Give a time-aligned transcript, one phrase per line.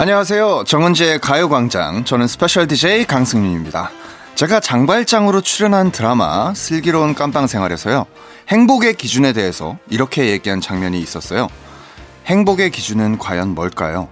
[0.00, 0.64] 안녕하세요.
[0.66, 2.06] 정은지의 가요광장.
[2.06, 3.90] 저는 스페셜 DJ 강승윤입니다.
[4.34, 8.06] 제가 장발장으로 출연한 드라마 슬기로운 감빵 생활에서요.
[8.48, 11.48] 행복의 기준에 대해서 이렇게 얘기한 장면이 있었어요.
[12.24, 14.08] 행복의 기준은 과연 뭘까요?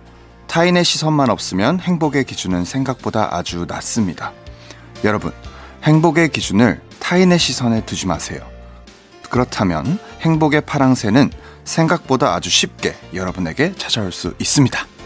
[0.46, 4.32] 타인의 시선만 없으면 행복의 기준은 생각보다 아주 낮습니다.
[5.04, 5.32] 여러분,
[5.84, 8.40] 행복의 기준을 타인의 시선에 두지 마세요.
[9.31, 11.31] 그렇다면 행복의 파랑새는
[11.64, 14.97] 생각보다 아주 쉽게 여러분에게 찾아올 수 있습니다.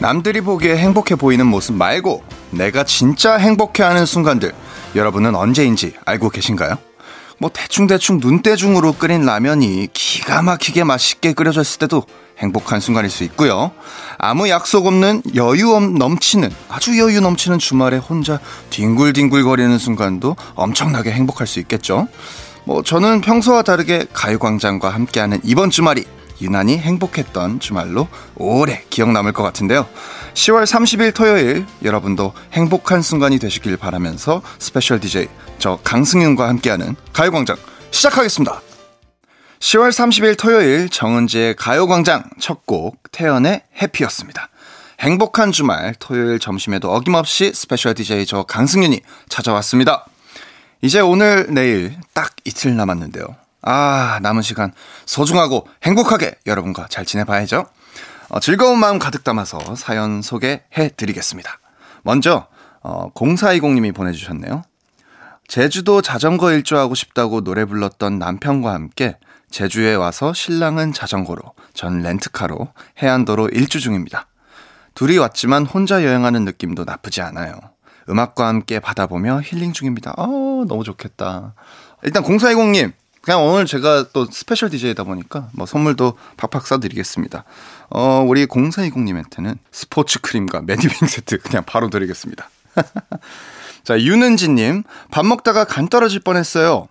[0.00, 4.52] 남들이 보기에 행복해 보이는 모습 말고 내가 진짜 행복해하는 순간들
[4.96, 6.76] 여러분은 언제인지 알고 계신가요?
[7.38, 12.04] 뭐 대충대충 눈대중으로 끓인 라면이 기가 막히게 맛있게 끓여졌을 때도
[12.38, 13.72] 행복한 순간일 수 있고요.
[14.16, 18.40] 아무 약속 없는 여유 넘치는 아주 여유 넘치는 주말에 혼자
[18.70, 22.08] 뒹굴뒹굴거리는 순간도 엄청나게 행복할 수 있겠죠.
[22.64, 26.04] 뭐 저는 평소와 다르게 가요광장과 함께하는 이번 주말이
[26.40, 29.86] 유난히 행복했던 주말로 오래 기억 남을 것 같은데요.
[30.34, 37.56] 10월 30일 토요일 여러분도 행복한 순간이 되시길 바라면서 스페셜 DJ 저 강승윤과 함께하는 가요광장
[37.90, 38.60] 시작하겠습니다.
[39.58, 44.48] 10월 30일 토요일 정은지의 가요광장 첫 곡 태연의 Happy였습니다.
[45.00, 50.06] 행복한 주말 토요일 점심에도 어김없이 스페셜 DJ 저 강승윤이 찾아왔습니다.
[50.82, 53.39] 이제 오늘 내일 딱 이틀 남았는데요.
[53.62, 54.72] 아, 남은 시간
[55.06, 57.66] 소중하고 행복하게 여러분과 잘 지내봐야죠.
[58.30, 61.58] 어, 즐거운 마음 가득 담아서 사연 소개해 드리겠습니다.
[62.02, 62.46] 먼저,
[62.82, 64.62] 어, 0420님이 보내주셨네요.
[65.48, 69.18] 제주도 자전거 일주하고 싶다고 노래 불렀던 남편과 함께
[69.50, 71.42] 제주에 와서 신랑은 자전거로,
[71.74, 72.68] 전 렌트카로
[73.02, 74.28] 해안도로 일주 중입니다.
[74.94, 77.54] 둘이 왔지만 혼자 여행하는 느낌도 나쁘지 않아요.
[78.08, 80.14] 음악과 함께 바다 보며 힐링 중입니다.
[80.16, 81.54] 어, 너무 좋겠다.
[82.02, 87.44] 일단 0420님, 그냥 오늘 제가 또 스페셜 DJ다 보니까 뭐 선물도 팍팍 쏴드리겠습니다.
[87.90, 92.48] 어, 우리 0420님한테는 스포츠 크림과 매니빙 세트 그냥 바로 드리겠습니다.
[93.84, 96.88] 자, 윤은지님, 밥 먹다가 간 떨어질 뻔했어요.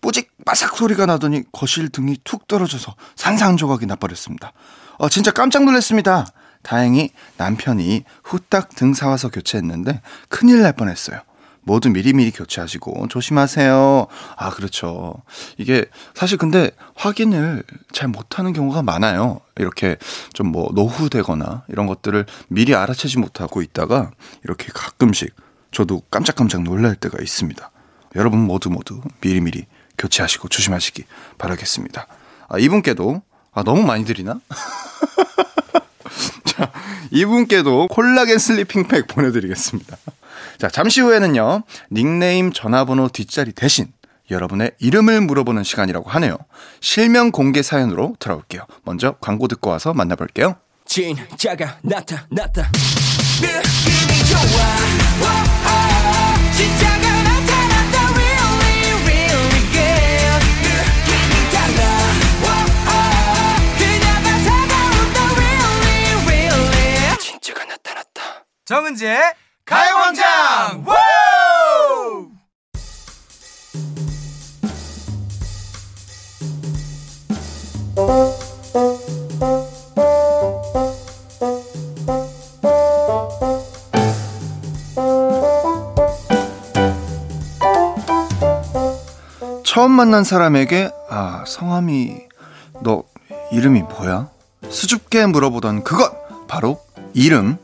[0.00, 4.52] 뿌직 바삭 소리가 나더니 거실 등이 툭 떨어져서 산산조각이 나버렸습니다.
[4.98, 6.26] 어, 진짜 깜짝 놀랐습니다.
[6.62, 11.20] 다행히 남편이 후딱 등 사와서 교체했는데 큰일 날 뻔했어요.
[11.70, 14.08] 모두 미리미리 교체하시고 조심하세요.
[14.36, 15.14] 아, 그렇죠.
[15.56, 19.40] 이게 사실 근데 확인을 잘 못하는 경우가 많아요.
[19.56, 19.96] 이렇게
[20.32, 24.10] 좀 뭐 노후되거나 이런 것들을 미리 알아채지 못하고 있다가
[24.42, 25.32] 이렇게 가끔씩
[25.70, 27.70] 저도 깜짝깜짝 놀랄 때가 있습니다.
[28.16, 29.66] 여러분 모두 모두 미리미리
[29.96, 31.04] 교체하시고 조심하시기
[31.38, 32.08] 바라겠습니다.
[32.48, 33.22] 아, 이분께도
[33.52, 34.40] 아, 너무 많이 드리나?
[36.46, 36.72] 자,
[37.12, 39.96] 이분께도 콜라겐 슬리핑 팩 보내드리겠습니다.
[40.60, 43.90] 자, 잠시 후에는요, 닉네임 전화번호 뒷자리 대신
[44.30, 46.36] 여러분의 이름을 물어보는 시간이라고 하네요.
[46.82, 48.66] 실명 공개 사연으로 돌아올게요.
[48.84, 50.56] 먼저 광고 듣고 와서 만나볼게요.
[50.84, 52.70] 진짜가 나타났다.
[53.40, 54.40] 느낌이 좋아.
[55.16, 55.24] 오,
[55.64, 58.12] 오, 진짜가 나타났다.
[58.12, 60.44] Really, really good.
[60.60, 61.80] 느낌이 달라.
[62.44, 62.48] 오,
[62.84, 62.92] 오,
[63.78, 65.18] 그녀가 다가온다.
[65.40, 67.16] Really, really.
[67.18, 68.44] 진짜가 나타났다.
[68.66, 69.22] 정은지의
[69.70, 70.84] 가요광장!
[89.64, 92.16] 처음 만난 사람에게 아 성함이
[92.82, 93.04] 너
[93.52, 94.28] 이름이 뭐야?
[94.68, 96.12] 수줍게 물어보던 그것!
[96.48, 96.80] 바로
[97.14, 97.56] 이름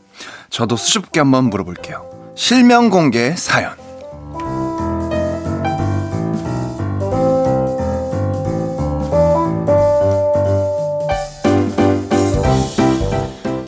[0.49, 2.33] 저도 수줍게 한번 물어볼게요.
[2.35, 3.75] 실명 공개 사연.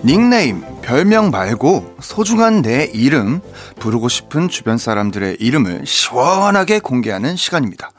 [0.03, 3.41] 닉네임, 별명 말고 소중한 내 이름,
[3.79, 7.91] 부르고 싶은 주변 사람들의 이름을 시원하게 공개하는 시간입니다.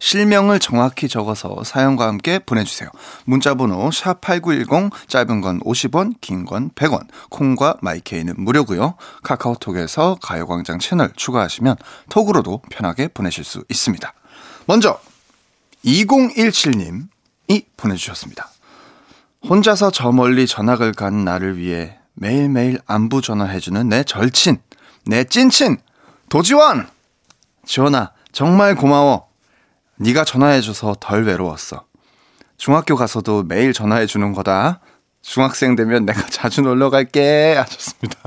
[0.00, 2.88] 실명을 정확히 적어서 사연과 함께 보내주세요.
[3.24, 8.94] 문자번호 샵8910 짧은 건 50원 긴 건 100원 콩과 마이케이는 무료고요.
[9.22, 11.76] 카카오톡에서 가요광장 채널 추가하시면
[12.10, 14.12] 톡으로도 편하게 보내실 수 있습니다.
[14.66, 15.00] 먼저
[15.84, 18.48] 2017님이 보내주셨습니다.
[19.48, 24.58] 혼자서 저 멀리 전학을 간 나를 위해 매일매일 안부 전화해주는 내 절친,
[25.06, 25.78] 내 찐친,
[26.28, 26.88] 도지원!
[27.64, 29.27] 지원아, 정말 고마워.
[29.98, 31.84] 네가 전화해줘서 덜 외로웠어.
[32.56, 34.80] 중학교 가서도 매일 전화해주는 거다.
[35.22, 38.18] 중학생 되면 내가 자주 놀러 갈게 하셨습니다.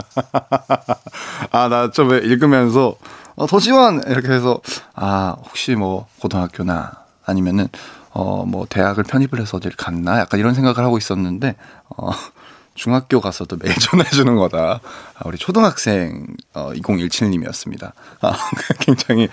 [1.51, 2.95] 아, 나 좀 읽으면서
[3.35, 4.61] 어, 도지원 이렇게 해서
[4.93, 6.91] 아, 혹시 뭐 고등학교나
[7.25, 7.67] 아니면은
[8.11, 11.55] 어, 뭐 대학을 편입을 해서 어딜 갔나 약간 이런 생각을 하고 있었는데
[11.97, 12.11] 어,
[12.75, 14.79] 중학교 가서도 매일 전해주는 거다.
[15.15, 17.93] 아, 우리 초등학생 어, 2017님이었습니다.
[18.21, 18.33] 아,
[18.79, 19.29] 굉장히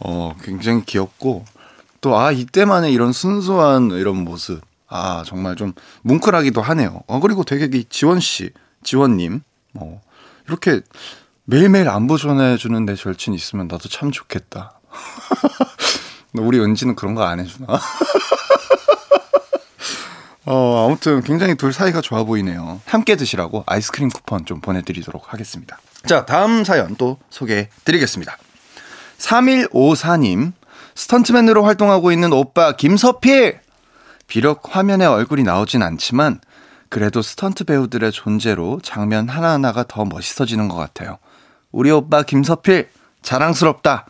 [0.00, 1.44] 어, 굉장히 귀엽고
[2.02, 5.72] 또 아 이때만의 이런 순수한 이런 모습 아 정말 좀
[6.02, 7.02] 뭉클하기도 하네요.
[7.06, 8.50] 어, 그리고 되게 이 지원 씨,
[8.84, 9.40] 지원님
[9.72, 10.02] 뭐
[10.48, 10.82] 이렇게
[11.44, 14.78] 매일매일 안부 전해주는 내 절친 있으면 나도 참 좋겠다.
[16.38, 17.66] 우리 은지는 그런 거 안 해주나?
[20.44, 22.80] 어, 아무튼 굉장히 둘 사이가 좋아 보이네요.
[22.84, 25.78] 함께 드시라고 아이스크림 쿠폰 좀 보내드리도록 하겠습니다.
[26.04, 28.36] 자, 다음 사연 또 소개해 드리겠습니다.
[29.18, 30.52] 3154님,
[30.94, 33.60] 스턴트맨으로 활동하고 있는 오빠 김서필!
[34.26, 36.40] 비록 화면에 얼굴이 나오진 않지만,
[36.88, 41.18] 그래도 스턴트 배우들의 존재로 장면 하나하나가 더 멋있어지는 것 같아요.
[41.70, 42.90] 우리 오빠 김서필,
[43.22, 44.06] 자랑스럽다!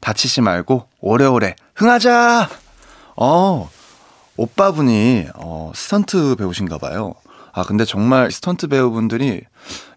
[0.00, 2.48] 다치지 말고 오래오래 흥하자!
[3.16, 3.70] 어,
[4.36, 7.14] 오빠분이 어, 스턴트 배우신가 봐요.
[7.56, 9.40] 아, 근데 정말 스턴트 배우분들이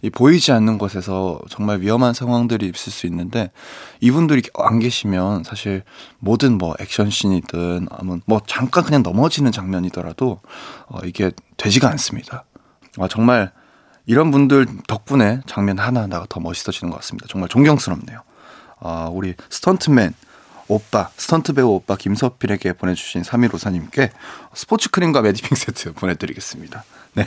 [0.02, 3.52] 이 보이지 않는 곳에서 정말 위험한 상황들이 있을 수 있는데
[4.00, 5.84] 이분들이 안 계시면 사실
[6.20, 10.40] 모든 뭐 액션씬이든 아니면 뭐 잠깐 그냥 넘어지는 장면이더라도
[10.88, 12.46] 어, 이게 되지가 않습니다.
[12.98, 13.52] 아, 정말
[14.06, 17.28] 이런 분들 덕분에 장면 하나하나가 더 멋있어지는 것 같습니다.
[17.30, 18.22] 정말 존경스럽네요.
[18.80, 20.14] 아, 우리 스턴트맨
[20.70, 24.12] 오빠, 스턴트 배우 오빠 김서필에게 보내주신 3154님께
[24.54, 26.84] 스포츠 크림과 매디핑 세트 보내드리겠습니다.
[27.16, 27.26] 네.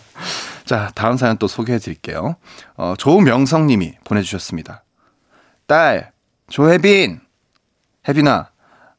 [0.66, 2.36] 자, 다음 사연 또 소개해 드릴게요.
[2.76, 4.84] 어, 조명성 님이 보내주셨습니다.
[5.66, 6.12] 딸,
[6.50, 7.20] 조혜빈!
[8.06, 8.50] 혜빈아,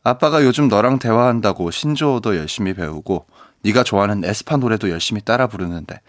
[0.03, 3.27] 아빠가 요즘 너랑 대화한다고 신조어도 열심히 배우고
[3.61, 6.01] 네가 좋아하는 에스파 노래도 열심히 따라 부르는데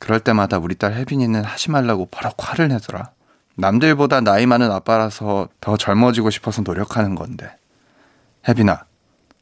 [0.00, 3.12] 그럴 때마다 우리 딸 혜빈이는 하지 말라고 바로 화를 내더라.
[3.60, 7.54] 남들보다 나이 많은 아빠라서 더 젊어지고 싶어서 노력하는 건데.
[8.48, 8.84] 혜빈아,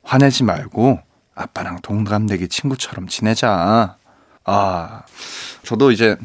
[0.02, 1.00] 화내지 말고
[1.34, 3.96] 아빠랑 동갑내기 친구처럼 지내자.
[4.44, 5.02] 아,
[5.62, 6.16] 저도 이제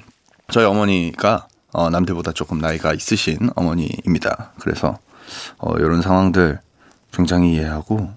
[0.52, 4.54] 저희 어머니가 어, 남들보다 조금 나이가 있으신 어머니입니다.
[4.60, 4.98] 그래서
[5.58, 6.60] 어, 이런 상황들
[7.12, 8.12] 굉장히 이해하고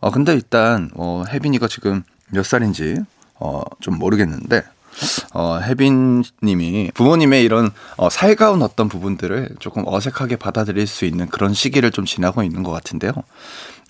[0.00, 2.96] 어, 근데 일단 어, 혜빈이가 지금 몇 살인지
[3.34, 4.62] 어, 좀 모르겠는데
[5.32, 11.54] 어, 혜빈 님이 부모님의 이런 어, 살가운 어떤 부분들을 조금 어색하게 받아들일 수 있는 그런
[11.54, 13.12] 시기를 좀 지나고 있는 것 같은데요.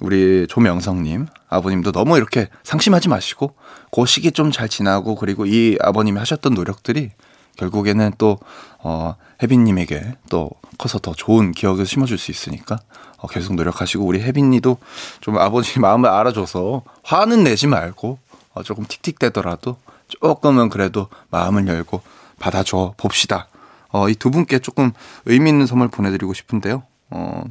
[0.00, 3.54] 우리 조명성 님, 아버님도 너무 이렇게 상심하지 마시고
[3.92, 7.10] 그 시기 좀 잘 지나고 그리고 이 아버님이 하셨던 노력들이
[7.56, 8.38] 결국에는 또
[8.78, 12.78] 어, 혜빈 님에게 또 커서 더 좋은 기억을 심어줄 수 있으니까
[13.18, 14.78] 어, 계속 노력하시고 우리 혜빈 니도
[15.20, 18.18] 좀 아버지 마음을 알아줘서 화는 내지 말고
[18.54, 19.76] 어, 조금 틱틱대더라도
[20.20, 22.02] 조금은 그래도 마음을 열고
[22.38, 23.48] 받아줘 봅시다.
[23.92, 24.92] 어, 이 두 분께 조금
[25.26, 26.82] 의미 있는 선물 보내드리고 싶은데요.
[27.10, 27.42] 어,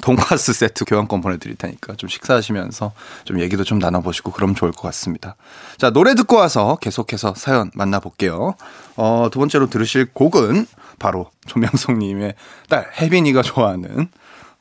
[0.00, 2.92] 돈가스 세트 교환권 보내드릴 테니까 좀 식사하시면서
[3.24, 5.36] 좀 얘기도 좀 나눠보시고 그럼 좋을 것 같습니다.
[5.78, 8.54] 자, 노래 듣고 와서 계속해서 사연 만나볼게요.
[8.96, 10.66] 어, 두 번째로 들으실 곡은
[10.98, 12.34] 바로 조명성님의
[12.68, 14.08] 딸 혜빈이가 좋아하는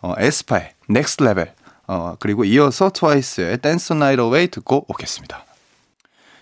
[0.01, 1.55] 어, 에스파의 Next Level
[1.87, 5.45] 어, 그리고 이어서 트와이스의 Dance The Night Away 듣고 오겠습니다.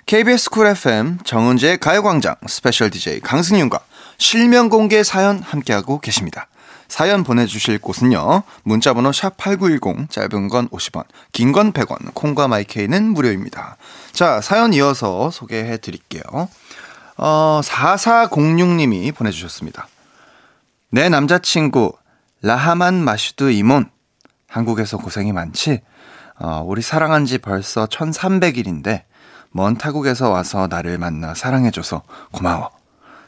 [0.10, 3.80] KBS Cool FM 정은지의 가요광장 스페셜 DJ 강승윤과
[4.18, 6.48] 실명 공개 사연 함께하고 계십니다.
[6.88, 8.42] 사연 보내주실 곳은요.
[8.64, 13.78] 문자번호 샵8910 짧은 건 50원 긴 건 100원 콩과 마이케이는 무료입니다.
[14.12, 16.24] 자 사연 이어서 소개해 드릴게요.
[17.18, 19.88] 어, 4406님이 보내주셨습니다.
[20.90, 21.94] 내 남자친구
[22.42, 23.92] 라하만 마슈드 이몬
[24.48, 25.82] 한국에서 고생이 많지?
[26.40, 29.04] 어, 우리 사랑한 지 벌써 1300일인데
[29.52, 32.70] 먼 타국에서 와서 나를 만나 사랑해줘서 고마워.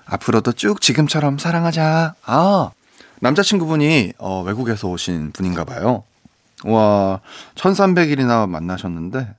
[0.05, 2.15] 앞으로도 쭉 지금처럼 사랑하자.
[2.25, 2.71] 아,
[3.21, 6.03] 남자친구분이 어, 외국에서 오신 분인가 봐요.
[6.63, 7.19] 와,
[7.55, 9.35] 1300일이나 만나셨는데,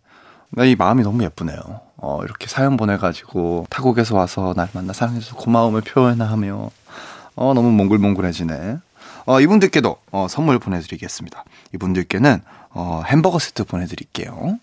[0.65, 1.59] 이 마음이 너무 예쁘네요.
[1.97, 6.71] 어, 이렇게 사연 보내가지고 타국에서 와서 날 만나 사랑해줘서 고마움을 표현하며,
[7.37, 8.79] 어, 너무 몽글몽글해지네.
[9.25, 11.45] 어, 이분들께도 어, 선물 보내드리겠습니다.
[11.75, 14.59] 이분들께는 어, 햄버거 세트 보내드릴게요.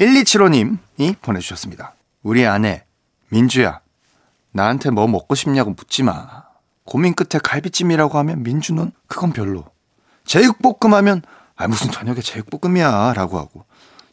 [0.00, 1.94] 1275님이 보내주셨습니다.
[2.22, 2.84] 우리 아내,
[3.28, 3.80] 민주야.
[4.52, 6.44] 나한테 뭐 먹고 싶냐고 묻지 마.
[6.84, 9.64] 고민 끝에 갈비찜이라고 하면 민주는 그건 별로.
[10.24, 11.22] 제육볶음 하면
[11.54, 13.64] 아 무슨 저녁에 제육볶음이야 라고 하고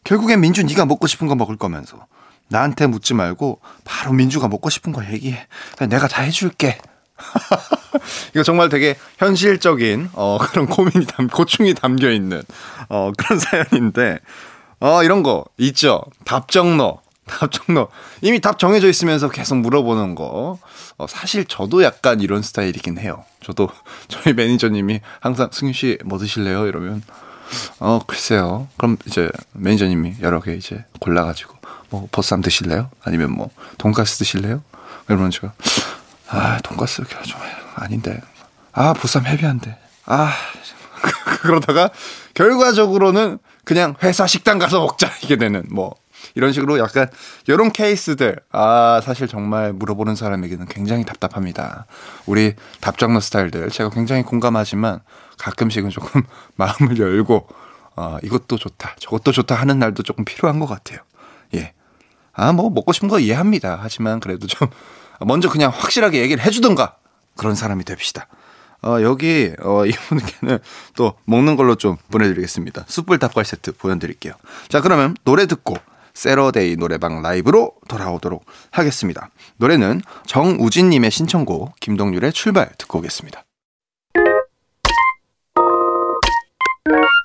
[0.04, 2.06] 결국엔 민주 네가 먹고 싶은 거 먹을 거면서
[2.48, 5.46] 나한테 묻지 말고 바로 민주가 먹고 싶은 거 얘기해.
[5.88, 6.78] 내가 다 해줄게.
[8.34, 12.42] 이거 정말 되게 현실적인 어, 그런 고민이 담, 고충이 담겨 있는
[12.88, 14.20] 어, 그런 사연인데
[14.80, 16.02] 어, 이런 거 있죠.
[16.24, 17.00] 답정너.
[17.26, 17.88] 답정너
[18.22, 20.58] 이미 답 정해져 있으면서 계속 물어보는 거
[20.96, 23.24] 어, 사실 저도 약간 이런 스타일이긴 해요.
[23.44, 23.68] 저도
[24.08, 26.66] 저희 매니저님이 항상 승윤 씨 뭐 드실래요?
[26.66, 27.02] 이러면
[27.80, 28.68] 어 글쎄요.
[28.78, 31.54] 그럼 이제 매니저님이 여러 개 이제 골라 가지고
[31.90, 32.90] 뭐 보쌈 드실래요?
[33.04, 34.62] 아니면 뭐 돈가스 드실래요?
[35.06, 35.52] 그러면 제가
[36.28, 37.40] 아 돈가스 좀
[37.74, 38.20] 아닌데
[38.72, 40.32] 아 보쌈 헤비한데 아
[41.42, 41.90] 그러다가
[42.34, 45.94] 결과적으로는 그냥 회사 식당 가서 먹자 이게 되는 뭐
[46.34, 47.06] 이런 식으로 약간
[47.46, 51.84] 이런 케이스들 아 사실 정말 물어보는 사람에게는 굉장히 답답합니다.
[52.24, 55.00] 우리 답장너 스타일들 제가 굉장히 공감하지만
[55.36, 56.22] 가끔씩은 조금
[56.56, 57.46] 마음을 열고
[57.94, 61.00] 아 이것도 좋다 저것도 좋다 하는 날도 조금 필요한 것 같아요.
[61.54, 61.74] 예.
[62.32, 63.78] 아 뭐 먹고 싶은 거 이해합니다.
[63.82, 64.68] 하지만 그래도 좀
[65.20, 66.96] 먼저 그냥 확실하게 얘기를 해주든가
[67.36, 68.28] 그런 사람이 됩시다.
[68.82, 70.58] 어, 여기, 어, 이분께는
[70.96, 72.84] 또 먹는 걸로 좀 보내드리겠습니다.
[72.86, 74.34] 숯불 닭발 세트 보내드릴게요.
[74.68, 75.76] 자, 그러면 노래 듣고
[76.14, 79.30] 세러데이 노래방 라이브로 돌아오도록 하겠습니다.
[79.56, 83.44] 노래는 정우진님의 신청곡 김동률의 출발 듣고 오겠습니다.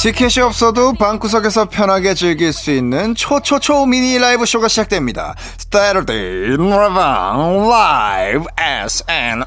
[0.00, 5.34] 티켓이 없어도 방구석에서 편하게 즐길 수 있는 초초초 미니 라이브 쇼가 시작됩니다.
[5.58, 9.44] Saturday 노래방 라이브 SNL.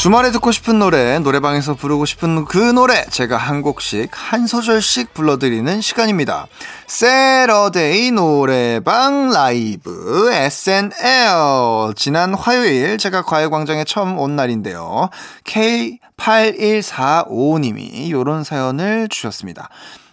[0.00, 5.82] 주말에 듣고 싶은 노래, 노래방에서 부르고 싶은 그 노래, 제가 한 곡씩, 한 소절씩 불러드리는
[5.82, 6.46] 시간입니다.
[6.86, 11.92] Saturday 노래방 라이브 SNL.
[11.96, 15.10] 지난 화요일 제가 가요광장에 처음 온 날인데요.
[15.44, 19.68] K8145님이 이런 사연을 주셨습니다.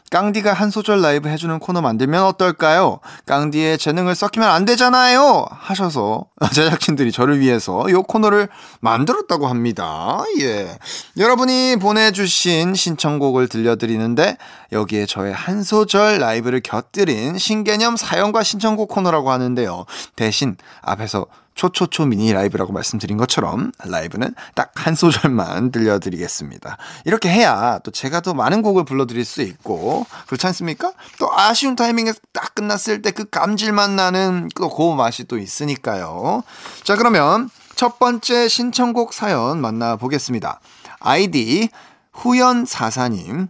[0.09, 2.99] 깡디가 한 소절 라이브 해주는 코너 만들면 어떨까요?
[3.25, 5.45] 깡디의 재능을 썩히면 안 되잖아요!
[5.51, 8.47] 하셔서 제작진들이 저를 위해서 이 코너를
[8.79, 10.23] 만들었다고 합니다.
[10.39, 10.77] 예.
[11.17, 14.37] 여러분이 보내주신 신청곡을 들려드리는데
[14.71, 19.85] 여기에 저의 한 소절 라이브를 곁들인 신개념 사연과 신청곡 코너라고 하는데요.
[20.15, 21.25] 대신 앞에서
[21.57, 26.77] 초초초 미니 라이브라고 말씀드린 것처럼 라이브는 딱 한 소절만 들려드리겠습니다.
[27.03, 30.93] 이렇게 해야 또 제가 더 많은 곡을 불러드릴 수 있고 그렇지 않습니까?
[31.19, 36.43] 또 아쉬운 타이밍에 딱 끝났을 때 그 감질맛 나는 또 그 맛이 또 있으니까요.
[36.83, 40.59] 자 그러면 첫 번째 신청곡 사연 만나보겠습니다.
[40.99, 41.69] 아이디
[42.13, 43.47] 후연사사님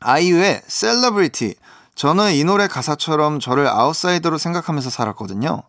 [0.00, 1.54] 아이유의 셀러브리티
[1.94, 5.62] 저는 이 노래 가사처럼 저를 아웃사이더로 생각하면서 살았거든요.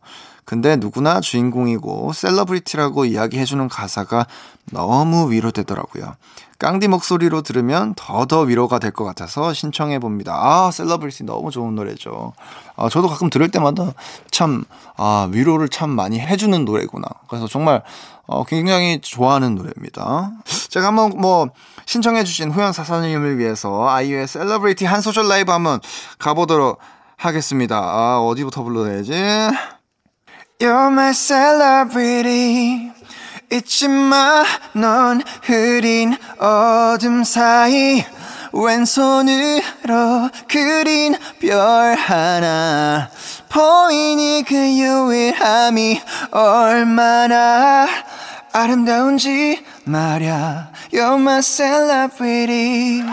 [0.48, 4.28] 근데 누구나 주인공이고 Celebrity라고 이야기해주는 가사가
[4.72, 6.16] 너무 위로되더라고요.
[6.58, 10.34] 깡디 목소리로 들으면 더더 위로가 될 것 같아서 신청해 봅니다.
[10.34, 12.32] 아, 셀러브리티 너무 좋은 노래죠.
[12.78, 13.92] 아, 저도 가끔 들을 때마다
[14.32, 14.64] 참,
[14.96, 17.06] 아, 위로를 참 많이 해주는 노래구나.
[17.28, 17.84] 그래서 정말,
[18.26, 20.32] 어, 굉장히 좋아하는 노래입니다.
[20.70, 21.50] 제가 한번 뭐,
[21.86, 25.82] 신청해주신 후연 사사님을 위해서 아이유의 셀러브리티 한 소절 라이브 한번
[26.20, 26.80] 가보도록
[27.18, 27.78] 하겠습니다.
[27.78, 29.12] 아, 어디부터 불러야지?
[30.60, 32.92] You're my celebrity.
[33.52, 38.04] 잊지 마, 넌 흐린 어둠 사이.
[38.52, 43.08] 왼손으로 그린 별 하나.
[43.50, 47.88] 보이니 그 유일함이 얼마나
[48.52, 50.72] 아름다운지 말야.
[50.92, 53.04] You're my celebrity.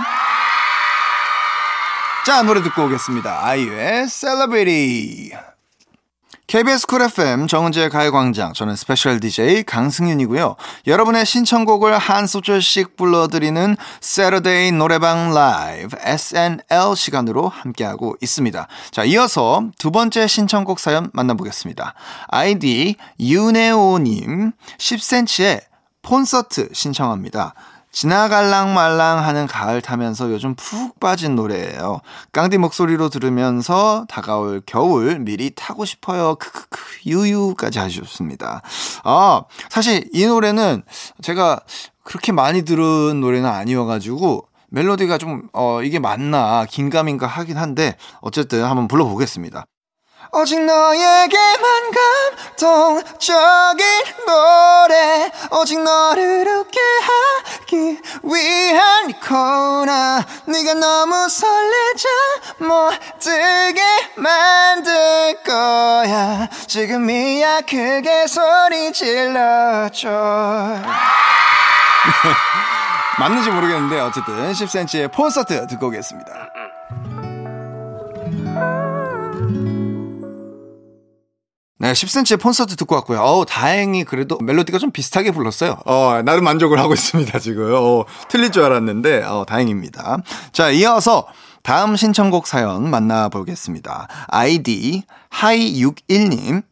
[2.24, 3.44] 자, 노래 듣고 오겠습니다.
[3.44, 5.53] 아이유의 Celebrity.
[6.54, 10.54] KBS 쿨 FM 정은지의 가요광장 저는 스페셜 DJ 강승윤이고요.
[10.86, 18.68] 여러분의 신청곡을 한 소절씩 불러드리는 Saturday 노래방 라이브 SNL 시간으로 함께하고 있습니다.
[18.92, 21.94] 자 이어서 두 번째 신청곡 사연 만나보겠습니다.
[22.28, 25.60] 아이디 유네오님 10cm의
[26.04, 27.54] 콘서트 신청합니다.
[27.94, 32.00] 지나갈랑 말랑 하는 가을 타면서 요즘 푹 빠진 노래예요.
[32.32, 36.34] 깡디 목소리로 들으면서 다가올 겨울 미리 타고 싶어요.
[36.34, 38.62] 크크크 유유까지 하셨습니다.
[39.04, 40.82] 아, 사실 이 노래는
[41.22, 41.60] 제가
[42.02, 48.88] 그렇게 많이 들은 노래는 아니어가지고 멜로디가 좀, 어, 이게 맞나, 긴가민가 하긴 한데, 어쨌든 한번
[48.88, 49.66] 불러보겠습니다.
[50.36, 51.90] 오직 너에게만
[52.58, 53.86] 감동적인
[54.26, 55.30] 노래.
[55.52, 60.24] 오직 너를 웃게 하기 위한 코너.
[60.46, 62.08] 네가 너무 설레자
[62.58, 63.80] 못 들게
[64.16, 66.48] 만들 거야.
[66.66, 70.10] 지금이야 크게 소리 질러줘.
[73.20, 76.32] 맞는지 모르겠는데 어쨌든 10cm의 콘서트 듣고 오겠습니다.
[81.84, 83.20] 네, 10cm의 콘서트 듣고 왔고요.
[83.20, 85.76] 어우, 다행히 그래도 멜로디가 좀 비슷하게 불렀어요.
[85.84, 87.74] 어, 나름 만족을 하고 있습니다, 지금.
[87.74, 90.16] 어, 틀릴 줄 알았는데, 어, 다행입니다.
[90.52, 91.26] 자, 이어서
[91.62, 94.08] 다음 신청곡 사연 만나보겠습니다.
[94.28, 96.62] 아이디 하이61님.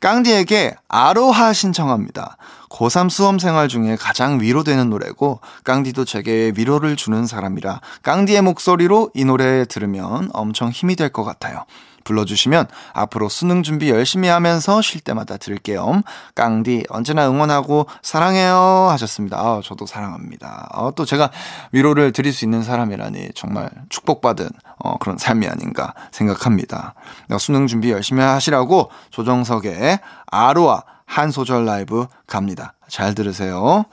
[0.00, 2.36] 깡디에게 아로하 신청합니다.
[2.68, 9.24] 고3 수험 생활 중에 가장 위로되는 노래고, 깡디도 제게 위로를 주는 사람이라, 깡디의 목소리로 이
[9.24, 11.64] 노래 들으면 엄청 힘이 될 것 같아요.
[12.08, 16.02] 불러주시면 앞으로 수능 준비 열심히 하면서 쉴 때마다 들을게요.
[16.34, 19.38] 깡디 언제나 응원하고 사랑해요 하셨습니다.
[19.38, 20.68] 아, 저도 사랑합니다.
[20.72, 21.30] 아, 또 제가
[21.72, 24.48] 위로를 드릴 수 있는 사람이라니 정말 축복받은
[24.78, 26.94] 어, 그런 삶이 아닌가 생각합니다.
[27.38, 32.74] 수능 준비 열심히 하시라고 조정석의 아로아 한 소절 라이브 갑니다.
[32.88, 33.84] 잘 들으세요.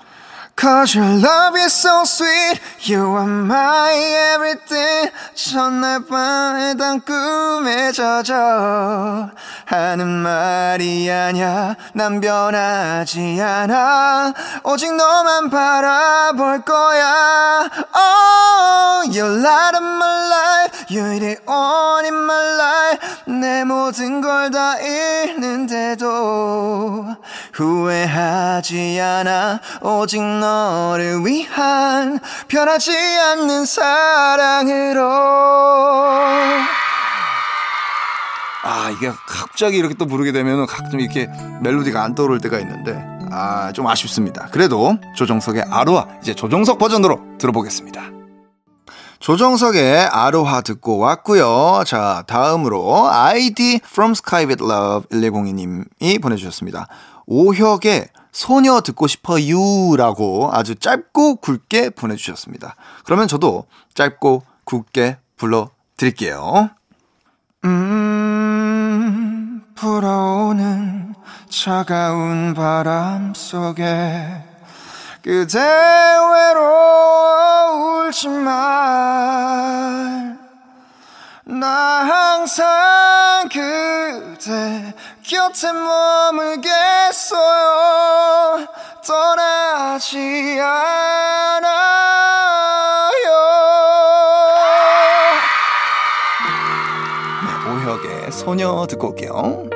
[0.56, 3.92] Cause your love is so sweet You are my
[4.34, 9.30] everything 첫날 밤에 단 꿈에 젖어
[9.66, 14.34] 하는 말이 아냐 난 변하지 않아
[14.64, 23.00] 오직 너만 바라볼 거야 Oh you're light of my life You're the only my life
[23.28, 26.06] 내 모든 걸 다 잃는데도
[27.52, 30.45] 후회하지 않아 오직 너
[30.98, 35.02] 를 위한 변하지 않는 사랑으로
[38.64, 41.28] 아 이게 갑자기 이렇게 또 부르게 되면 가끔 이렇게
[41.62, 48.16] 멜로디가 안 떠오를 때가 있는데 아 좀 아쉽습니다 그래도 조정석의 아로하 이제 조정석 버전으로 들어보겠습니다
[49.20, 51.84] 조정석의 아로하 듣고 왔고요.
[51.88, 56.88] 자, 다음으로 아이디 from sky with love 1102님이 보내주셨습니다.
[57.26, 62.76] 오혁의 소녀 듣고 싶어 유라고 아주 짧고 굵게 보내주셨습니다.
[63.06, 66.70] 그러면 저도 짧고 굵게 불러드릴게요.
[67.64, 71.16] 음, 불어오는
[71.48, 74.44] 차가운 바람 속에
[75.22, 75.62] 그대
[76.34, 79.16] 외로워 울지만
[81.46, 84.94] 나 항상 그대
[85.28, 86.68] 곁에 머물겠어요.
[89.04, 91.72] 떠나지 않아요.
[97.42, 99.68] 네, 오혁의 소녀 듣고 올게요.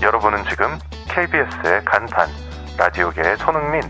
[0.00, 2.30] 여러분은 지금 KBS의 간판
[2.78, 3.82] 라디오계의 손흥민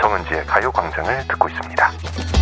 [0.00, 2.37] 정은지의 가요광장을 듣고 있습니다.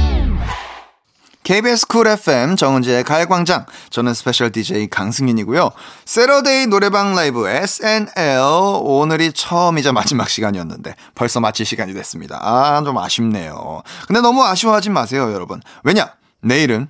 [1.47, 5.71] KBS 쿨 FM 정은지의 가요광장 저는 스페셜 DJ 강승윤이고요.
[6.05, 8.41] Saturday 노래방 라이브 SNL
[8.83, 12.41] 오늘이 처음이자 마지막 시간이었는데 벌써 마칠 시간이 됐습니다.
[12.43, 13.83] 아 좀 아쉽네요.
[14.09, 15.63] 근데 너무 아쉬워하지 마세요 여러분.
[15.85, 16.89] 왜냐 내일은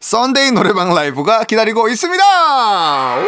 [0.00, 3.20] Sunday 노래방 라이브가 기다리고 있습니다.
[3.20, 3.26] 오!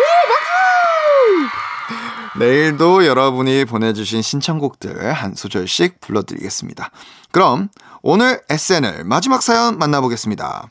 [2.38, 6.90] 내일도 여러분이 보내주신 신청곡들 한 소절씩 불러드리겠습니다.
[7.32, 7.70] 그럼
[8.06, 10.68] 오늘 SNL 마지막 사연 만나보겠습니다.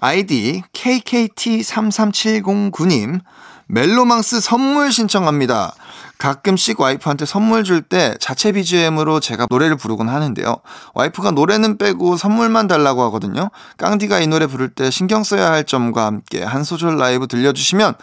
[0.00, 3.20] 아이디 KKT33709님
[3.66, 5.74] 멜로망스 선물 신청합니다.
[6.16, 10.62] 가끔씩 와이프한테 선물 줄 때 자체 BGM으로 제가 노래를 부르곤 하는데요.
[10.94, 13.50] 와이프가 노래는 빼고 선물만 달라고 하거든요.
[13.76, 17.96] 깡디가 이 노래 부를 때 신경 써야 할 점과 함께 한 소절 라이브 들려주시면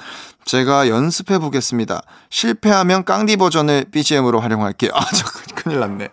[0.46, 2.04] 제가 연습해 보겠습니다.
[2.30, 4.92] 실패하면 깡디 버전을 BGM으로 활용할게요.
[4.94, 6.10] 아, 저 큰일 났네.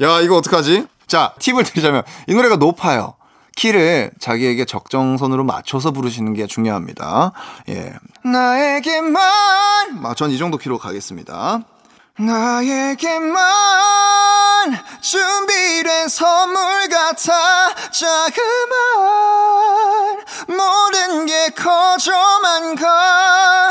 [0.00, 0.86] 야, 이거 어떡하지?
[1.08, 3.14] 자, 팁을 드리자면 이 노래가 높아요.
[3.56, 7.32] 키를 자기에게 적정선으로 맞춰서 부르시는 게 중요합니다.
[7.70, 7.92] 예.
[8.22, 11.62] 나에게만, 전이 정도 키로 가겠습니다.
[12.20, 13.40] 나에게만
[15.00, 18.68] 준비된 선물 같아 자그만
[20.48, 23.70] 모든 게 커져만 가.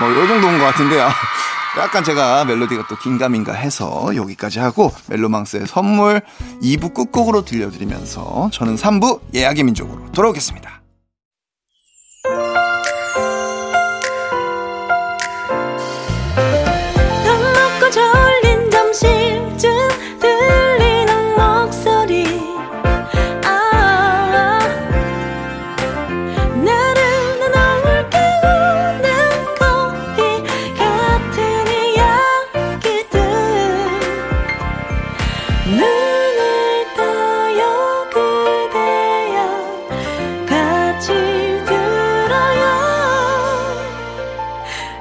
[0.00, 1.08] 뭐, 요 정도인 것 같은데요.
[1.78, 6.20] 약간 제가 멜로디가 또 긴가민가 해서 여기까지 하고 멜로망스의 선물
[6.62, 10.79] 2부 끝곡으로 들려드리면서 저는 3부 예약의 민족으로 돌아오겠습니다.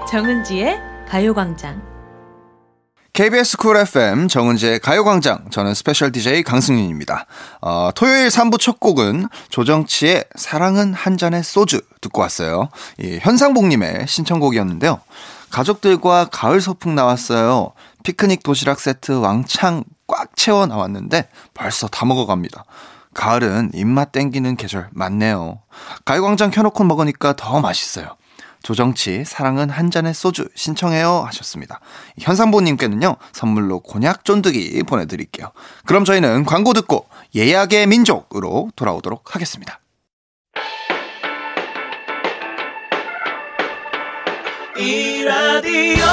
[0.09, 1.83] 정은지의 가요광장.
[3.13, 5.51] KBS 쿨 FM 정은지의 가요광장.
[5.51, 7.27] 저는 스페셜 DJ 강승윤입니다.
[7.61, 12.69] 어, 토요일 3부 첫 곡은 조정치의 사랑은 한 잔의 소주 듣고 왔어요.
[12.97, 14.99] 이 현상복님의 신청곡이었는데요.
[15.51, 17.73] 가족들과 가을 소풍 나왔어요.
[18.03, 22.63] 피크닉 도시락 세트 왕창 꽉 채워 나왔는데 벌써 다 먹어갑니다.
[23.13, 25.59] 가을은 입맛 땡기는 계절 맞네요.
[26.05, 28.15] 가요광장 켜놓고 먹으니까 더 맛있어요.
[28.63, 31.79] 조정치 사랑은 한 잔의 소주 신청해요 하셨습니다.
[32.19, 35.51] 현상보님께는요 선물로 곤약 쫀득이 보내드릴게요.
[35.85, 39.79] 그럼 저희는 광고 듣고 예약의 민족으로 돌아오도록 하겠습니다.
[44.77, 46.05] 이 라디오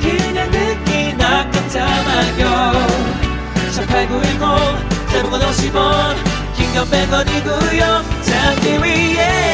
[0.00, 2.72] 그냥 듣기나 깜짝마요
[3.72, 6.14] 18910 대목원 50원
[6.56, 9.53] 긴건 100원이고요 잠기 위에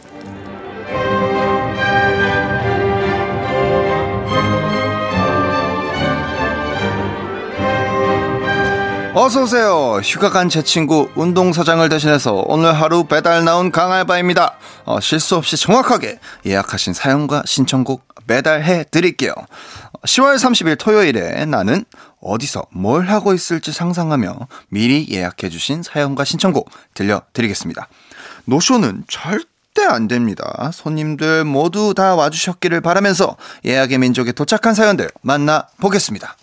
[9.13, 9.99] 어서 오세요.
[10.03, 14.55] 휴가 간 제 친구 운동사장을 대신해서 오늘 하루 배달 나온 강알바입니다.
[14.85, 19.33] 어, 실수 없이 정확하게 예약하신 사연과 신청곡 배달해 드릴게요.
[20.03, 21.83] 10월 30일 토요일에 나는
[22.21, 27.87] 어디서 뭘 하고 있을지 상상하며 미리 예약해 주신 사연과 신청곡 들려드리겠습니다.
[28.45, 30.71] 노쇼는 절대 안 됩니다.
[30.73, 36.35] 손님들 모두 다 와주셨기를 바라면서 예약의 민족에 도착한 사연들 만나 보겠습니다.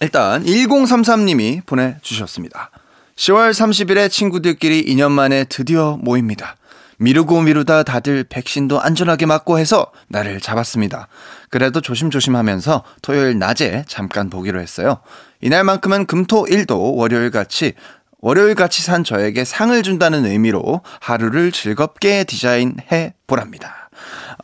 [0.00, 2.70] 일단 1033님이 보내주셨습니다.
[3.16, 6.56] 10월 30일에 친구들끼리 2년 만에 드디어 모입니다.
[6.98, 11.08] 미루고 미루다 다들 백신도 안전하게 맞고 해서 나를 잡았습니다.
[11.50, 14.98] 그래도 조심조심 하면서 토요일 낮에 잠깐 보기로 했어요.
[15.40, 17.74] 이날만큼은 금토 일도 월요일 같이
[18.20, 23.83] 월요일 같이 산 저에게 상을 준다는 의미로 하루를 즐겁게 디자인해 보랍니다.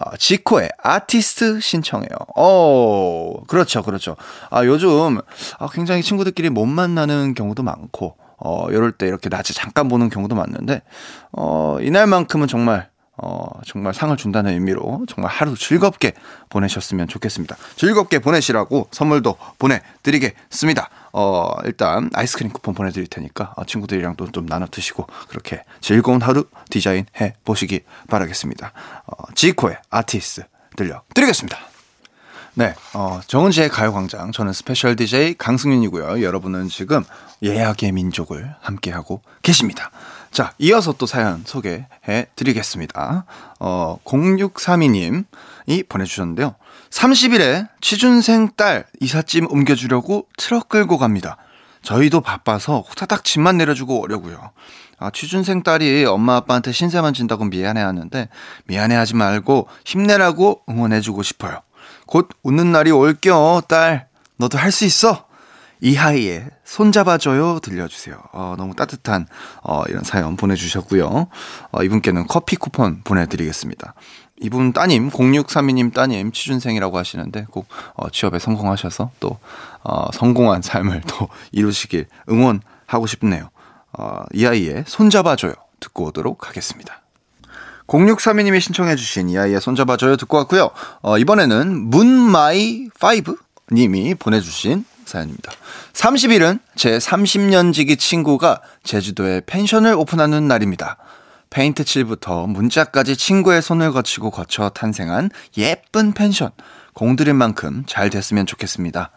[0.01, 2.09] 어, 지코의 아티스트 신청해요.
[2.35, 4.17] 어, 그렇죠, 그렇죠.
[4.49, 5.19] 아, 요즘
[5.59, 10.35] 아, 굉장히 친구들끼리 못 만나는 경우도 많고, 어, 이럴 때 이렇게 낮에 잠깐 보는 경우도
[10.35, 10.81] 많는데,
[11.33, 12.89] 어, 이날만큼은 정말,
[13.23, 16.15] 어, 정말 상을 준다는 의미로 정말 하루 즐겁게
[16.49, 17.57] 보내셨으면 좋겠습니다.
[17.77, 20.89] 즐겁게 보내시라고 선물도 보내드리겠습니다.
[21.13, 27.05] 어, 일단 아이스크림 쿠폰 보내드릴 테니까 어, 친구들이랑 또좀 나눠 드시고 그렇게 즐거운 하루 디자인
[27.21, 28.73] 해 보시기 바라겠습니다.
[29.07, 30.45] 어, 지코의 아티스트
[30.77, 31.59] 들려드리겠습니다.
[32.55, 34.33] 네, 어, 정은지의 가요광장.
[34.33, 36.23] 저는 스페셜 DJ 강승윤이고요.
[36.23, 37.05] 여러분은 지금
[37.43, 39.91] 예약의 민족을 함께하고 계십니다.
[40.31, 43.25] 자, 이어서 또 사연 소개해 드리겠습니다.
[43.59, 46.55] 어, 0632님이 보내주셨는데요.
[46.91, 51.37] 30일에 취준생 딸 이삿짐 옮겨주려고 트럭 끌고 갑니다.
[51.83, 54.51] 저희도 바빠서 호타닥 짐만 내려주고 오려고요.
[54.99, 58.29] 아, 취준생 딸이 엄마 아빠한테 신세만 진다고 미안해 하는데
[58.67, 61.61] 미안해 하지 말고 힘내라고 응원해주고 싶어요.
[62.07, 64.09] 곧 웃는 날이 올겨, 딸.
[64.37, 65.27] 너도 할 수 있어.
[65.81, 68.17] 이하이의 손잡아줘요 들려주세요.
[68.33, 69.27] 어, 너무 따뜻한
[69.63, 71.27] 어, 이런 사연 보내주셨고요.
[71.73, 73.95] 어, 이분께는 커피 쿠폰 보내드리겠습니다.
[74.41, 79.39] 이분 따님 0632님 따님 취준생이라고 하시는데 꼭 어, 취업에 성공하셔서 또
[79.83, 83.51] 어, 성공한 삶을 또 이루시길 응원하고 싶네요.
[83.99, 87.03] 어, 이하이의 손잡아줘요 듣고 오도록 하겠습니다.
[87.89, 90.71] 0632님이 신청해주신 이 아이의 손잡아줘요 듣고 왔고요.
[91.03, 93.37] 어, 이번에는 문마이5
[93.73, 95.51] 님이 보내주신 사연입니다.
[95.93, 100.97] 30일은 제 30년지기 친구가 제주도에 펜션을 오픈하는 날입니다.
[101.51, 106.51] 페인트 칠부터 문짝까지 친구의 손을 거치고 거쳐 탄생한 예쁜 펜션.
[106.95, 109.11] 공들인 만큼 잘 됐으면 좋겠습니다.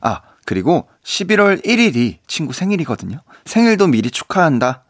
[0.00, 3.20] 아, 그리고 11월 1일이 친구 생일이거든요.
[3.44, 4.84] 생일도 미리 축하한다.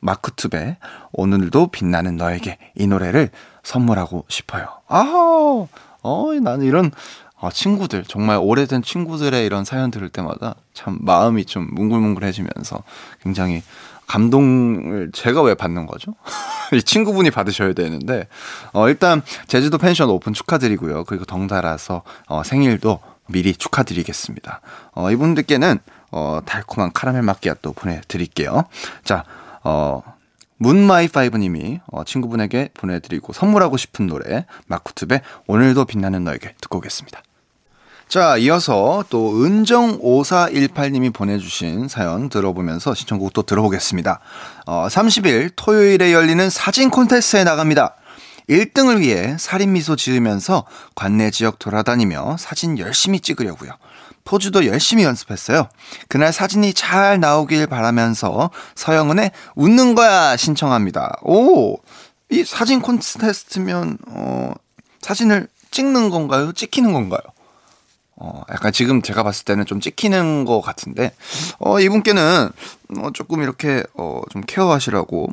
[0.00, 0.78] 마크투베
[1.12, 3.30] 오늘도 빛나는 너에게 이 노래를
[3.62, 4.68] 선물하고 싶어요.
[4.86, 5.68] 아우,
[6.02, 6.92] 어, 나는 이런
[7.38, 12.82] 아, 친구들 정말 오래된 친구들의 이런 사연 들을 때마다 참 마음이 좀 뭉글뭉글해지면서
[13.22, 13.62] 굉장히
[14.06, 16.14] 감동을 제가 왜 받는 거죠?
[16.72, 18.28] 이 친구분이 받으셔야 되는데
[18.72, 21.04] 어, 일단 제주도 펜션 오픈 축하드리고요.
[21.04, 24.60] 그리고 덩달아서 어, 생일도 미리 축하드리겠습니다.
[24.92, 25.78] 어, 이분들께는
[26.12, 28.64] 어, 달콤한 카라멜 마끼아또 보내드릴게요.
[29.04, 29.24] 자,
[29.64, 30.02] 어,
[30.60, 37.22] 문마이5님이 어, 친구분에게 보내드리고 선물하고 싶은 노래 마쿠트의 오늘도 빛나는 너에게 듣고 오겠습니다.
[38.08, 44.20] 자, 이어서 또 은정5418님이 보내주신 사연 들어보면서 신청곡 또 들어보겠습니다.
[44.66, 47.96] 어, 30일 토요일에 열리는 사진 콘테스트에 나갑니다.
[48.48, 50.64] 1등을 위해 살인 미소 지으면서
[50.94, 53.72] 관내 지역 돌아다니며 사진 열심히 찍으려고요.
[54.24, 55.68] 포즈도 열심히 연습했어요.
[56.08, 61.18] 그날 사진이 잘 나오길 바라면서 서영은의 웃는 거야 신청합니다.
[61.22, 61.78] 오!
[62.30, 64.52] 이 사진 콘테스트면, 어,
[65.00, 66.52] 사진을 찍는 건가요?
[66.52, 67.20] 찍히는 건가요?
[68.16, 71.12] 어, 약간 지금 제가 봤을 때는 좀 찍히는 것 같은데,
[71.58, 72.50] 어, 이분께는,
[72.98, 75.28] 어, 조금 이렇게, 어, 좀 케어하시라고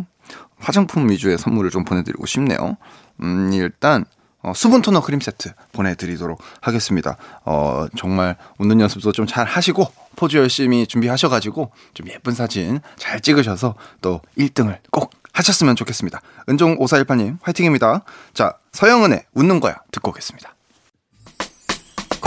[0.60, 2.78] 화장품 위주의 선물을 좀 보내드리고 싶네요.
[3.22, 4.06] 음, 일단,
[4.42, 7.16] 어, 수분 토너 크림 세트 보내드리도록 하겠습니다.
[7.46, 13.76] 어, 정말 웃는 연습도 좀 잘 하시고, 포즈 열심히 준비하셔가지고, 좀 예쁜 사진 잘 찍으셔서
[14.02, 16.22] 또 1등을 꼭 하셨으면 좋겠습니다.
[16.50, 18.04] 은종 5418님, 화이팅입니다.
[18.34, 20.53] 자, 서영은의 웃는 거야 듣고 오겠습니다.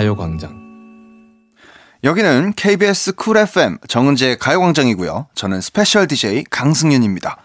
[0.00, 0.58] 가요광장.
[2.04, 5.26] 여기는 KBS 쿨 FM 정은지의 가요광장이고요.
[5.34, 7.36] 저는 스페셜 DJ 강승윤입니다.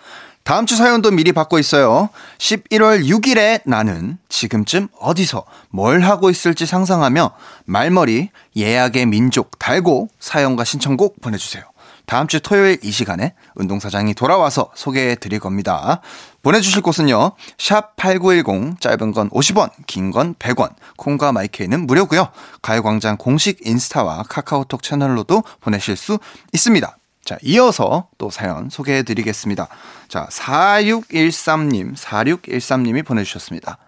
[0.43, 2.07] 다음 주 사연도 미리 받고 있어요.
[2.37, 7.31] 11월 6일에 나는 지금쯤 어디서 뭘 하고 있을지 상상하며
[7.65, 11.63] 말머리 예약의 민족 달고 사연과 신청곡 보내주세요.
[12.05, 16.01] 다음 주 토요일 이 시간에 운동사장이 돌아와서 소개해 드릴 겁니다.
[16.43, 17.31] 보내주실 곳은요.
[17.57, 22.29] 샵 8910 짧은 건 50원 긴 건 100원 콩과 마이케이는 무료고요.
[22.61, 26.19] 가요광장 공식 인스타와 카카오톡 채널로도 보내실 수
[26.53, 26.97] 있습니다.
[27.25, 29.67] 자, 이어서 또 사연 소개해 드리겠습니다.
[30.07, 33.79] 자, 4613님, 4613님이 보내주셨습니다.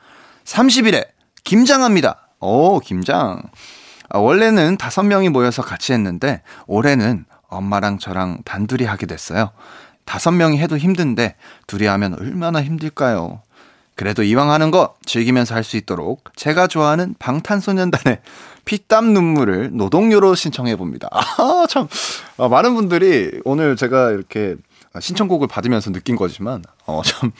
[0.43, 1.05] 30일에
[1.43, 2.29] 김장합니다.
[2.39, 3.41] 오, 김장.
[4.09, 9.51] 아, 원래는 다섯 명이 모여서 같이 했는데 올해는 엄마랑 저랑 단둘이 하게 됐어요.
[10.05, 11.35] 다섯 명이 해도 힘든데
[11.67, 13.41] 둘이 하면 얼마나 힘들까요?
[13.95, 18.19] 그래도 이왕 하는 거 즐기면서 할 수 있도록 제가 좋아하는 방탄소년단의
[18.63, 21.09] 피땀 눈물을 노동요로 신청해 봅니다.
[21.11, 21.87] 아, 참.
[22.37, 24.55] 아, 많은 분들이 오늘 제가 이렇게
[24.99, 27.31] 신청곡을 받으면서 느낀 거지만, 어, 참,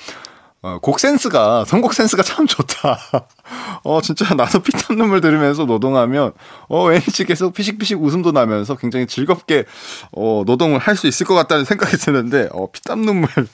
[0.64, 3.00] 어, 곡 센스가, 선곡 센스가 참 좋다.
[3.84, 6.34] 어, 진짜 나도 피땀 눈물 들으면서 노동하면,
[6.68, 9.66] 어, 왠지 계속 피식피식 웃음도 나면서 굉장히 즐겁게,
[10.12, 13.30] 어, 노동을 할 수 있을 것 같다는 생각이 드는데, 어, 피땀 눈물.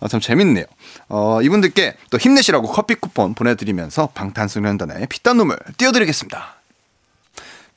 [0.00, 0.64] 아, 참 재밌네요.
[1.08, 6.59] 어, 이분들께 또 힘내시라고 커피 쿠폰 보내드리면서 방탄소년단의 피땀 눈물 띄워드리겠습니다.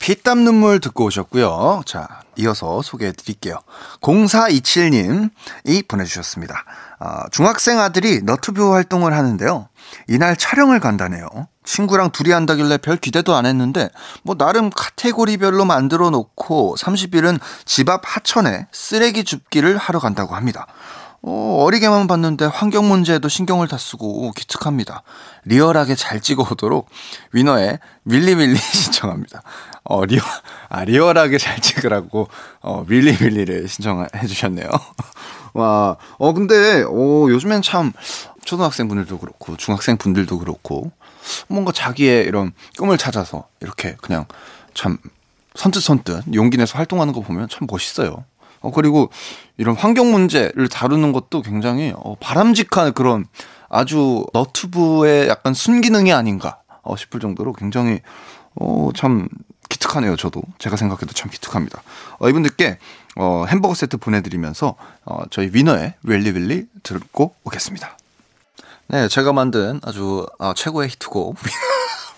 [0.04, 1.80] 피땀 눈물 듣고 오셨고요.
[1.86, 3.56] 자, 이어서 소개해 드릴게요.
[4.02, 6.62] 0427님이 보내주셨습니다.
[6.98, 9.70] 아, 중학생 아들이 너튜브 활동을 하는데요.
[10.08, 11.26] 이날 촬영을 간다네요.
[11.64, 13.88] 친구랑 둘이 한다길래 별 기대도 안 했는데,
[14.24, 20.66] 뭐, 나름 카테고리별로 만들어 놓고 30일은 집 앞 하천에 쓰레기 줍기를 하러 간다고 합니다.
[21.26, 25.02] 어, 어리게만 봤는데 환경 문제에도 신경을 다 쓰고 기특합니다.
[25.46, 26.90] 리얼하게 잘 찍어오도록
[27.32, 29.42] 위너의 Really Really 신청합니다.
[29.84, 30.22] 어, 리얼,
[30.68, 32.28] 아, 리얼하게 잘 찍으라고,
[32.62, 34.68] 어, Really Really를 신청해 주셨네요.
[35.52, 37.92] 와, 어, 근데, 어, 요즘엔 참,
[38.44, 40.90] 초등학생 분들도 그렇고, 중학생 분들도 그렇고,
[41.48, 44.26] 뭔가 자기의 이런 꿈을 찾아서 이렇게 그냥
[44.74, 44.98] 참
[45.54, 48.24] 선뜻선뜻 용기 내서 활동하는 거 보면 참 멋있어요.
[48.60, 49.10] 어, 그리고
[49.56, 53.26] 이런 환경 문제를 다루는 것도 굉장히 어, 바람직한 그런
[53.68, 58.00] 아주 너튜브의 약간 순기능이 아닌가 어, 싶을 정도로 굉장히
[58.54, 59.28] 어, 참
[59.74, 60.16] 기특하네요.
[60.16, 61.82] 저도 제가 생각해도 참 기특합니다.
[62.18, 62.78] 어, 이분들께
[63.16, 67.96] 어, 햄버거 세트 보내드리면서 어, 저희 위너의 웰리윌리 듣고 오겠습니다.
[68.88, 71.36] 네, 제가 만든 아주 어, 최고의 히트곡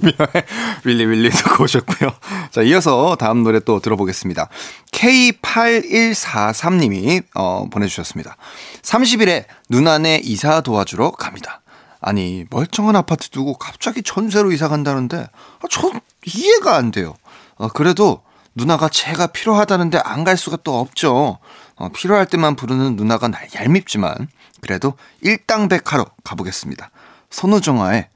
[0.85, 2.11] 윌리 윌리 듣고 오셨고요.
[2.51, 4.51] 자, 이어서 다음 노래 또 들어보겠습니다.
[4.93, 8.37] K8143님이 어, 보내주셨습니다.
[8.83, 11.63] 30일에 누나네 이사 도와주러 갑니다.
[12.01, 17.15] 아니 멀쩡한 아파트 두고 갑자기 전세로 이사 간다는데 아, 전 이해가 안 돼요.
[17.57, 18.23] 어, 그래도
[18.55, 21.39] 누나가 제가 필요하다는데 안 갈 수가 또 없죠.
[21.77, 24.29] 어, 필요할 때만 부르는 누나가 날 얄밉지만
[24.61, 26.91] 그래도 일당백하러 가보겠습니다.
[27.31, 28.09] 선우정아의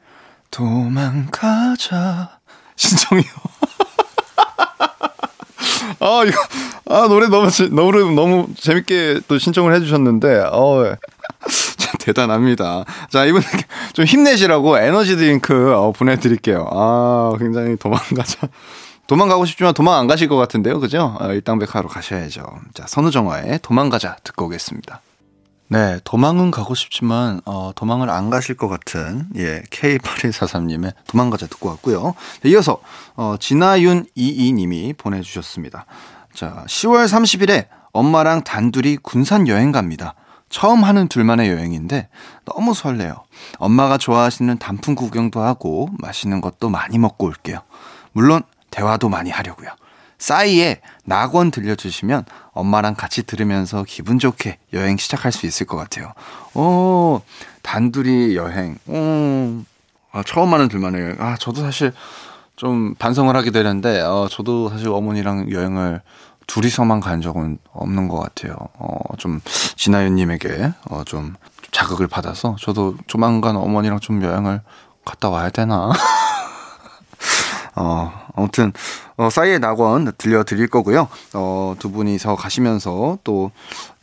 [0.50, 2.38] 도망가자
[2.76, 3.26] 신청이요.
[6.00, 6.40] 아, 이거,
[6.88, 10.96] 아, 노래 너무, 재- 너무, 너무 재밌게 또 신청을 해주셨는데, 어,
[11.76, 12.85] 참 대단합니다.
[13.11, 13.42] 자, 이분
[13.92, 16.66] 좀 힘내시라고 에너지 드링크 어, 보내드릴게요.
[16.72, 18.48] 아, 굉장히 도망가자.
[19.11, 20.79] 도망가고 싶지만 도망 안 가실 것 같은데요.
[20.79, 21.16] 그죠?
[21.18, 22.46] 어, 일당백화로 가셔야죠.
[22.75, 25.01] 자, 선우정화의 도망가자 듣고 오겠습니다.
[25.66, 32.14] 네, 도망은 가고 싶지만 어, 도망을 안 가실 것 같은 예 K8143님의 도망가자 듣고 왔고요.
[32.42, 32.81] 네, 이어서
[33.16, 35.87] 어, 진아윤 22님이 보내주셨습니다.
[36.33, 40.14] 자, 10월 30일에 엄마랑 단둘이 군산 여행 갑니다.
[40.51, 42.09] 처음 하는 둘만의 여행인데
[42.44, 43.25] 너무 설레요.
[43.59, 47.59] 엄마가 좋아하시는 단풍 구경도 하고 맛있는 것도 많이 먹고 올게요.
[48.12, 49.71] 물론 대화도 많이 하려고요.
[50.19, 56.13] 싸이에 낙원 들려주시면 엄마랑 같이 들으면서 기분 좋게 여행 시작할 수 있을 것 같아요.
[56.55, 57.23] 오,
[57.63, 58.77] 단둘이 여행.
[58.87, 59.63] 오,
[60.13, 61.17] 아, 처음 하는 둘만의.
[61.19, 61.93] 아, 저도 사실
[62.57, 66.03] 좀 반성을 하게 되는데, 어, 저도 사실 어머니랑 여행을
[66.47, 68.55] 둘이서만 간 적은 없는 것 같아요.
[68.75, 69.41] 어, 좀,
[69.77, 71.35] 진아윤님에게, 어, 좀
[71.71, 74.61] 자극을 받아서 저도 조만간 어머니랑 좀 여행을
[75.05, 75.91] 갔다 와야 되나?
[77.77, 78.73] 어, 아무튼,
[79.17, 81.09] 어, 싸이의 낙원 들려드릴 거고요.
[81.35, 83.51] 어, 두 분이서 가시면서 또,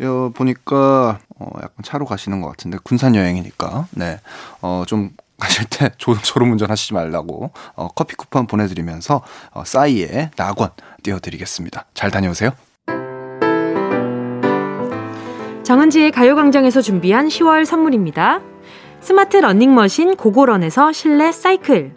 [0.02, 4.20] 어, 보니까, 어, 약간 차로 가시는 것 같은데, 군산 여행이니까, 네.
[4.62, 10.70] 어, 좀, 가실 때 조, 졸음운전 하시지 말라고, 어, 커피 쿠폰 보내드리면서, 어, 싸이의 낙원
[11.04, 11.86] 띄워드리겠습니다.
[11.94, 12.52] 잘 다녀오세요.
[15.64, 18.40] 정은지의 가요광장에서 준비한 10월 선물입니다.
[19.02, 21.97] 스마트 러닝머신 고고런에서 실내 사이클.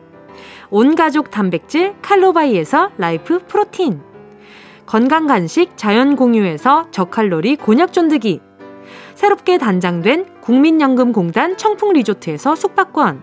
[0.71, 4.01] 온가족 단백질 칼로바이에서 라이프 프로틴.
[4.85, 8.39] 건강 간식 자연 공유에서 저칼로리 곤약 쫀득이.
[9.15, 13.21] 새롭게 단장된 국민연금공단 청풍리조트에서 숙박권.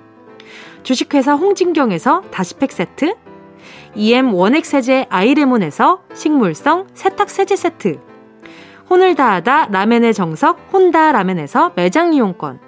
[0.82, 3.14] 주식회사 홍진경에서 다시팩 세트.
[3.94, 7.98] EM 원액 세제 아이레몬에서 식물성 세탁 세제 세트.
[8.90, 12.60] 혼을 다하다 라멘의 정석 혼다 라멘에서 매장 이용권.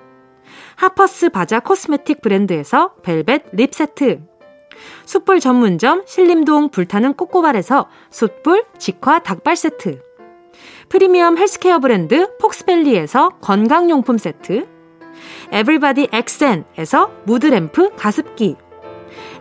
[0.77, 4.30] 하퍼스 바자 cosmetic 브랜드에서 벨벳 lip 세트
[5.05, 10.03] 숯불 전문점 신림동 불타는 꼬꼬발에서 숯불 직화 닭발 세트.
[10.89, 14.67] 프리미엄 헬스케어 브랜드 폭스밸리에서 건강용품 세트.
[15.53, 18.57] 에블바디 엑센에서 무드램프 가습기.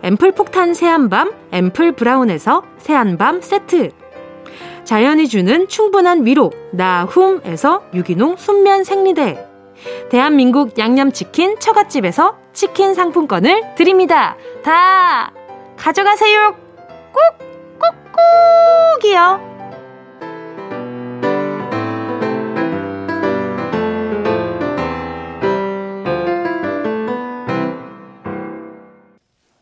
[0.02, 3.90] 앰플 폭탄 새한밤 앰플 브라운에서 새한밤 세트.
[4.84, 9.46] 자연이 주는 충분한 위로 나훔에서 유기농 순면 생리대.
[10.10, 14.36] 대한민국 양념치킨 처갓집에서 치킨 상품권을 드립니다.
[14.62, 15.32] 다
[15.80, 16.54] 가져가세요.
[17.12, 17.80] 꾹
[19.00, 19.50] 꾹꾹이요.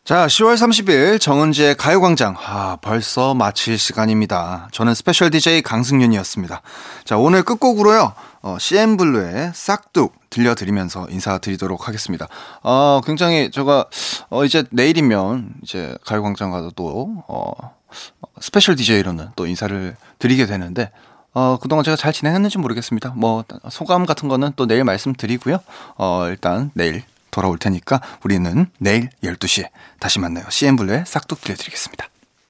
[0.05, 2.35] 자, 10월 30일 정은지의 가요광장.
[2.39, 4.69] 아, 벌써 마칠 시간입니다.
[4.73, 6.63] 저는 special DJ 강승윤이었습니다.
[7.05, 12.29] 자, 오늘 끝곡으로요, 어, CN블루의 싹둑 들려드리면서 인사드리도록 하겠습니다.
[12.63, 13.87] 어, 굉장히 제가,
[14.31, 17.53] 어, 이제 내일이면 이제 가요광장 가서 또, 어,
[18.41, 20.91] special DJ로는 또 인사를 드리게 되는데,
[21.35, 23.15] 어, 그동안 제가 잘 진행했는지 모르겠습니다.
[23.17, 25.59] 뭐, 소감 같은 거는 또 내일 말씀드리고요.
[25.97, 29.69] 어, 일단 내일 돌아올 테니까 우리는 내일 12시에
[30.01, 30.45] 다시 만나요.
[30.49, 32.09] CN블루의 싹둑 들려드리겠습니다.